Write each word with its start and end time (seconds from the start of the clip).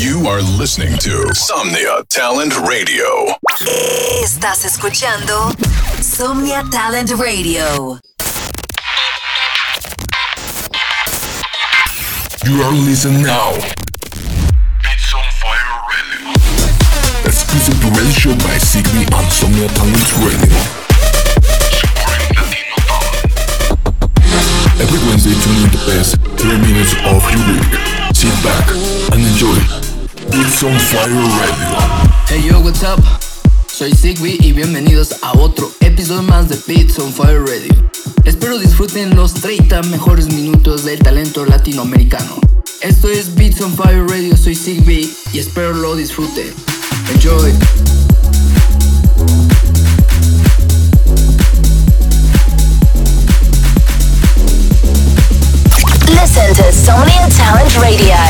You 0.00 0.26
are 0.28 0.40
listening 0.40 0.96
to 1.00 1.28
Somnia 1.34 2.02
Talent 2.08 2.56
Radio. 2.66 3.36
Estás 4.22 4.64
escuchando 4.64 5.52
Somnia 6.00 6.64
Talent 6.70 7.10
Radio. 7.18 8.00
You 12.46 12.62
are 12.62 12.72
listening 12.72 13.24
now. 13.24 13.52
Beats 14.80 15.12
on 15.12 15.22
Fire 15.36 15.82
Radio. 15.92 16.32
Exclusive 17.26 17.84
radio 17.84 18.10
show 18.12 18.34
by 18.48 18.56
Sigby 18.56 19.04
on 19.12 19.28
Somnia 19.28 19.68
Talent 19.76 20.12
Radio. 20.24 20.56
Supporting 21.76 22.36
Latino 22.40 22.76
talent. 22.88 23.20
Every 24.80 24.98
Wednesday 25.10 25.36
tune 25.44 25.60
in 25.60 25.68
the 25.68 25.82
best 25.84 26.16
3 26.40 26.56
minutes 26.56 26.94
of 27.04 27.20
your 27.30 27.44
week. 27.52 27.68
Sit 28.16 28.32
back 28.42 28.64
and 29.12 29.20
enjoy. 29.20 29.89
Beats 30.30 30.62
on 30.62 30.78
Fire 30.78 31.08
Radio. 31.08 31.78
Hey 32.28 32.40
yo, 32.42 32.60
what's 32.60 32.84
up? 32.84 33.00
Soy 33.66 33.90
Sigby 33.92 34.38
y 34.40 34.52
bienvenidos 34.52 35.16
a 35.22 35.32
otro 35.36 35.72
episodio 35.80 36.22
más 36.22 36.48
de 36.48 36.56
Beats 36.68 36.98
on 37.00 37.12
Fire 37.12 37.42
Radio. 37.42 37.90
Espero 38.24 38.58
disfruten 38.58 39.16
los 39.16 39.34
30 39.34 39.82
mejores 39.84 40.32
minutos 40.32 40.84
del 40.84 41.00
talento 41.00 41.44
latinoamericano. 41.44 42.36
Esto 42.80 43.08
es 43.08 43.34
Beats 43.34 43.60
on 43.60 43.74
Fire 43.74 44.06
Radio, 44.06 44.36
soy 44.36 44.54
Sigby 44.54 45.12
y 45.32 45.38
espero 45.40 45.72
lo 45.74 45.96
disfruten. 45.96 46.54
Enjoy. 47.12 47.52
Listen 56.08 56.54
to 56.54 56.72
Somnia 56.72 57.28
Talent 57.36 57.74
Radio 57.76 58.29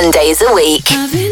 7 0.00 0.10
days 0.12 0.40
a 0.40 0.54
week. 0.54 1.29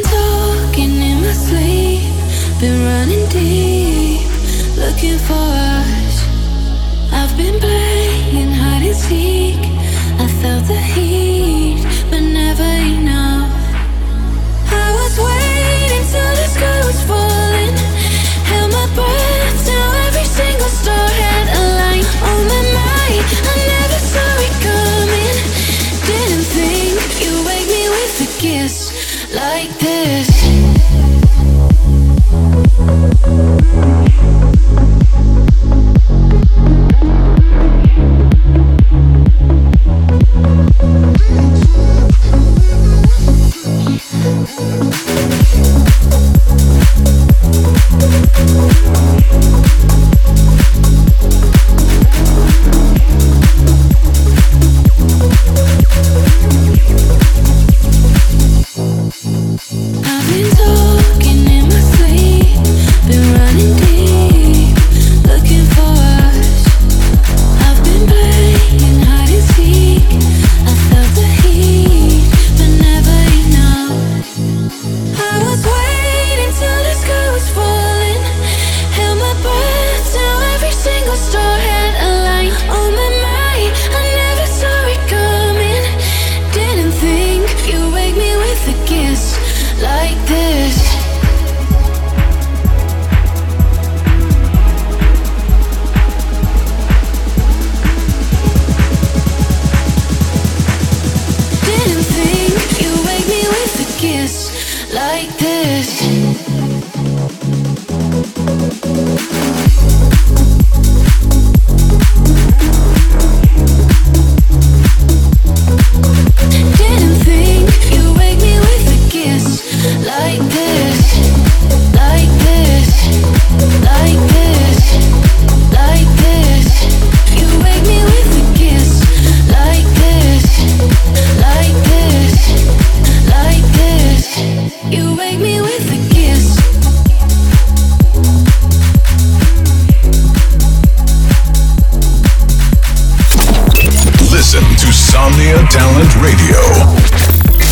To 145.28 145.34
Somnia 145.34 145.68
Talent 145.68 146.14
Radio. 146.16 146.60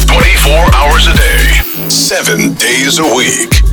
24 0.06 0.74
hours 0.74 1.06
a 1.06 1.14
day. 1.14 1.88
7 1.88 2.54
days 2.54 2.98
a 2.98 3.14
week. 3.14 3.65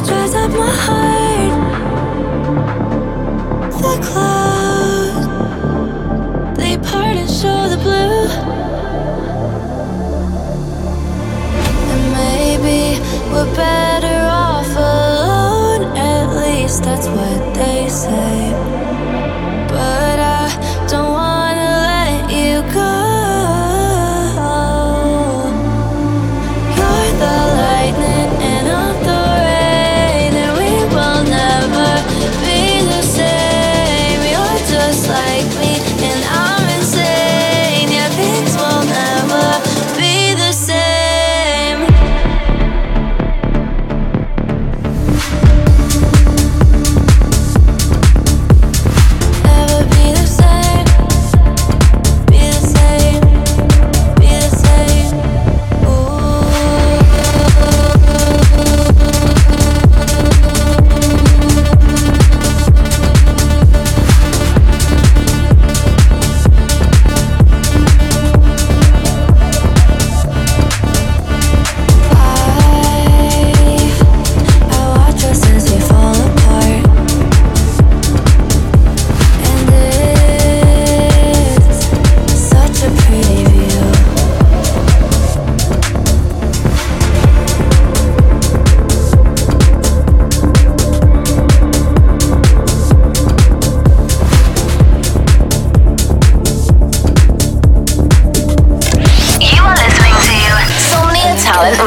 Will 0.00 1.21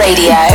Radio. 0.06 0.55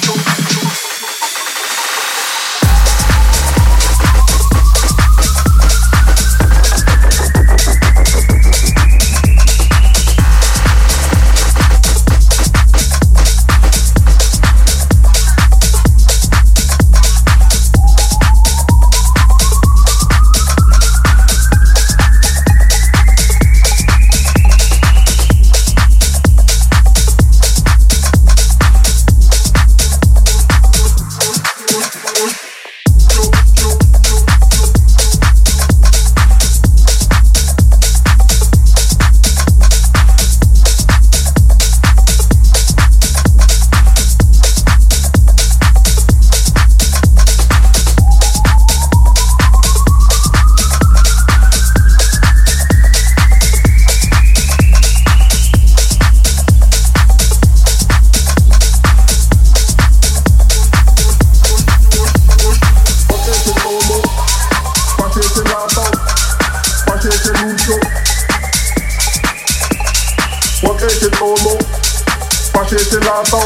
scegliere 72.77 73.03
l'auto, 73.03 73.45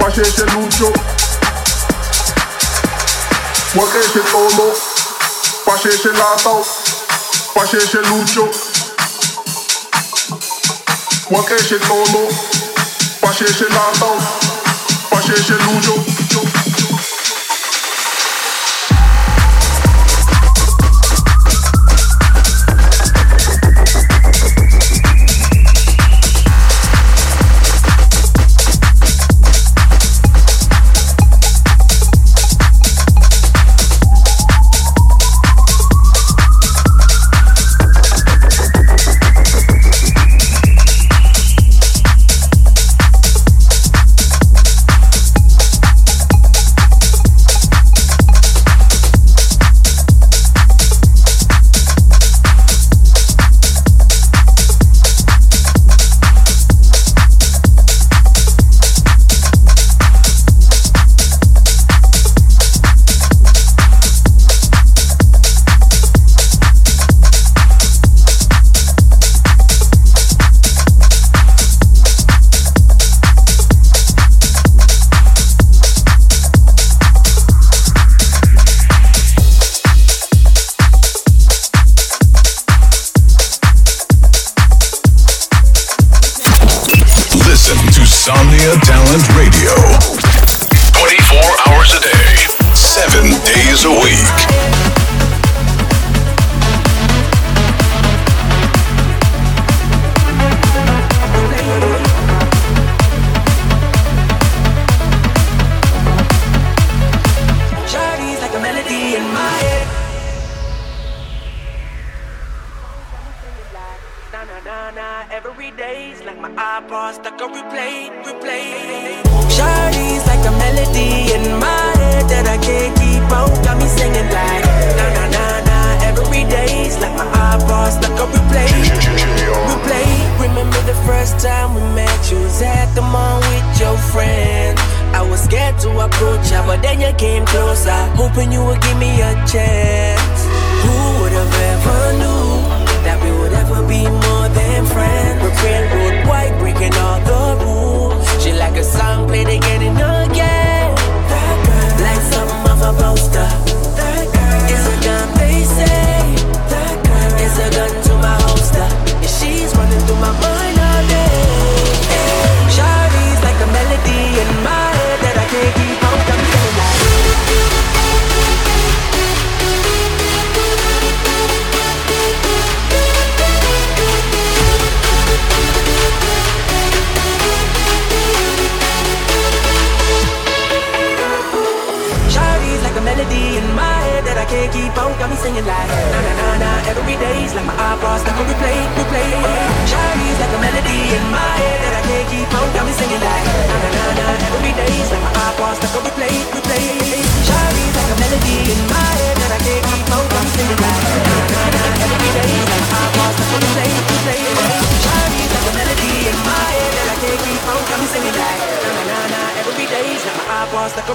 ma 0.00 0.10
scegliere 0.10 0.50
l'uccio. 0.50 0.92
Vuoi 3.72 3.90
che 3.90 4.02
se 4.02 4.22
tono, 4.30 4.74
ma 5.64 5.76
scegliere 5.76 6.16
l'auto, 6.18 6.66
ma 7.54 7.64
scegliere 7.64 8.06
l'uccio. 8.08 8.50
Vuoi 11.28 11.44
che 11.44 11.58
se 11.58 11.78
tono, 11.78 12.28
ma 13.20 13.32
scegliere 13.32 13.72
l'auto. 13.72 14.36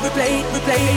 we 0.03 0.09
play, 0.09 0.43
we 0.51 0.59
play 0.59 0.92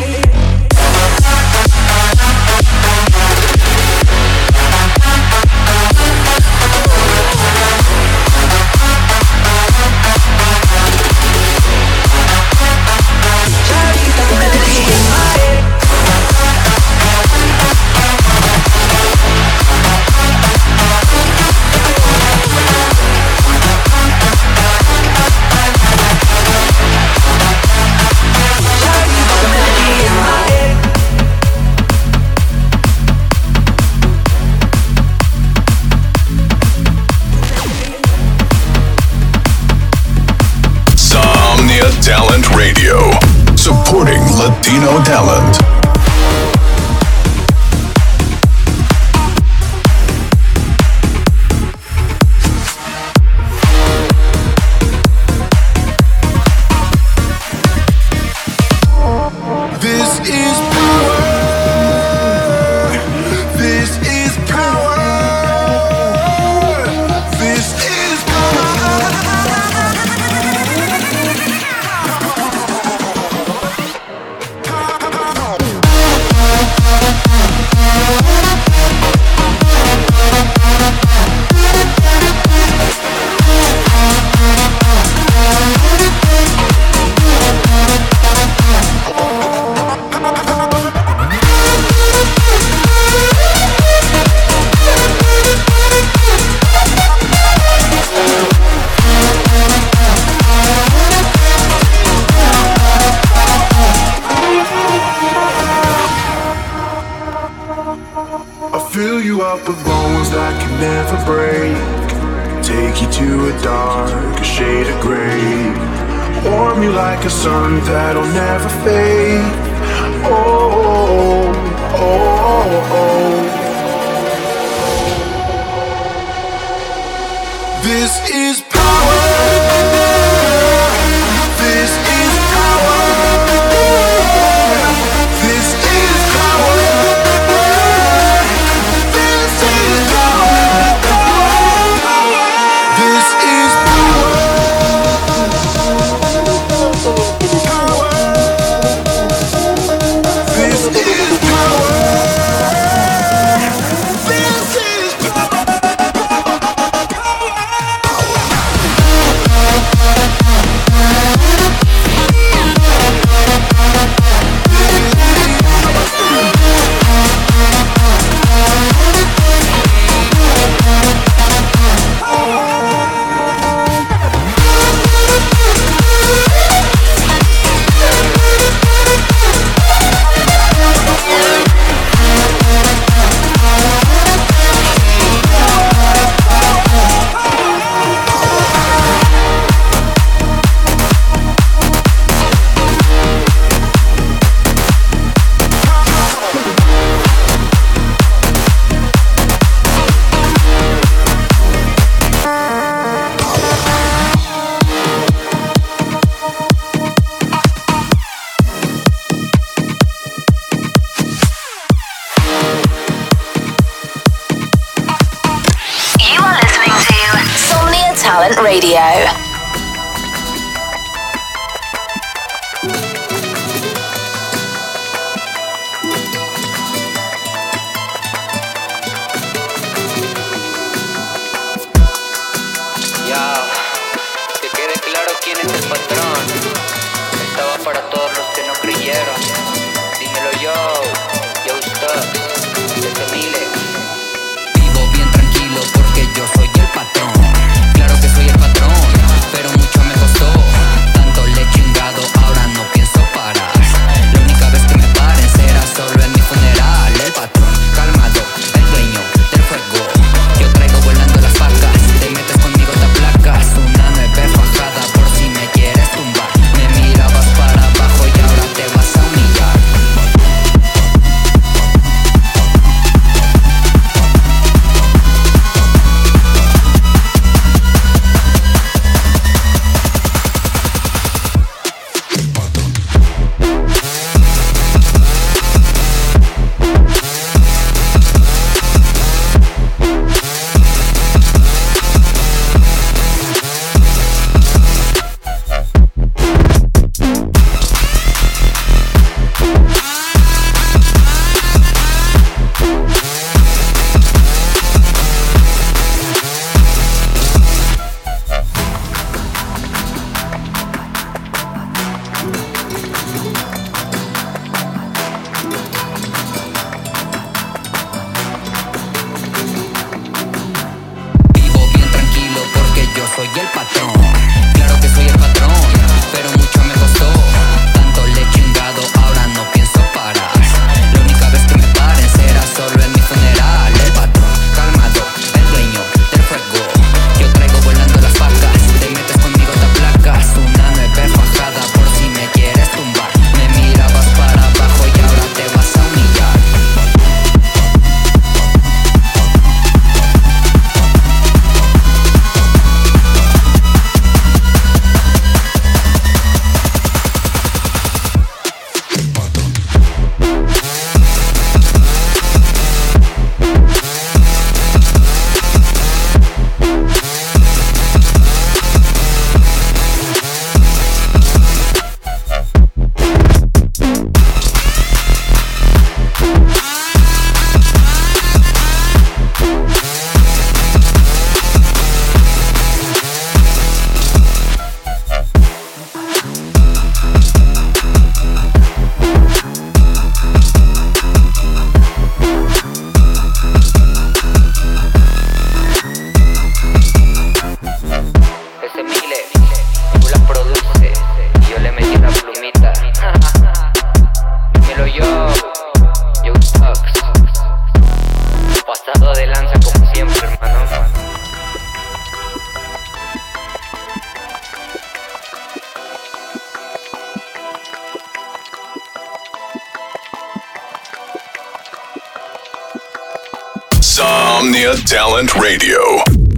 Talent 42.07 42.49
Radio, 42.51 43.11
supporting 43.57 44.23
Latino 44.39 45.03
talent. 45.03 45.76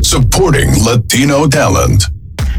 Supporting 0.09 0.71
Latino 0.87 1.47
talent. 1.47 2.09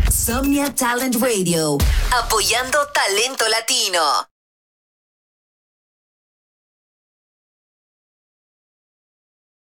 Somnia 0.08 0.70
Talent 0.70 1.16
Radio, 1.20 1.78
apoyando 2.12 2.78
talento 2.94 3.48
latino. 3.50 4.29